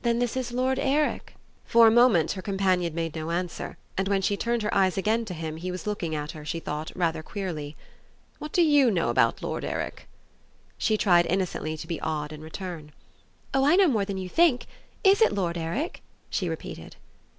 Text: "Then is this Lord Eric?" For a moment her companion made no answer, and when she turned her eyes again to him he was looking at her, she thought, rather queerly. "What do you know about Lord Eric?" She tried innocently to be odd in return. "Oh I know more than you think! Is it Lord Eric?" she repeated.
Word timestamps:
"Then 0.00 0.22
is 0.22 0.32
this 0.32 0.50
Lord 0.50 0.78
Eric?" 0.78 1.34
For 1.66 1.86
a 1.86 1.90
moment 1.90 2.32
her 2.32 2.40
companion 2.40 2.94
made 2.94 3.14
no 3.14 3.30
answer, 3.30 3.76
and 3.98 4.08
when 4.08 4.22
she 4.22 4.34
turned 4.34 4.62
her 4.62 4.74
eyes 4.74 4.96
again 4.96 5.26
to 5.26 5.34
him 5.34 5.58
he 5.58 5.70
was 5.70 5.86
looking 5.86 6.14
at 6.14 6.30
her, 6.30 6.42
she 6.42 6.58
thought, 6.58 6.90
rather 6.94 7.22
queerly. 7.22 7.76
"What 8.38 8.50
do 8.54 8.62
you 8.62 8.90
know 8.90 9.10
about 9.10 9.42
Lord 9.42 9.66
Eric?" 9.66 10.08
She 10.78 10.96
tried 10.96 11.26
innocently 11.26 11.76
to 11.76 11.86
be 11.86 12.00
odd 12.00 12.32
in 12.32 12.40
return. 12.40 12.92
"Oh 13.52 13.66
I 13.66 13.76
know 13.76 13.88
more 13.88 14.06
than 14.06 14.16
you 14.16 14.30
think! 14.30 14.64
Is 15.04 15.20
it 15.20 15.32
Lord 15.34 15.58
Eric?" 15.58 16.00
she 16.30 16.48
repeated. 16.48 16.96